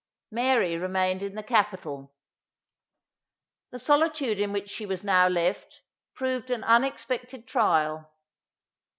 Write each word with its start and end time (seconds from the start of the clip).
Mary 0.31 0.77
remained 0.77 1.21
in 1.21 1.35
the 1.35 1.43
capital. 1.43 2.11
The 3.69 3.77
solitude 3.77 4.39
in 4.39 4.51
which 4.51 4.67
she 4.67 4.83
was 4.87 5.03
now 5.03 5.27
left, 5.27 5.83
proved 6.15 6.49
an 6.49 6.63
unexpected 6.63 7.45
trial. 7.47 8.11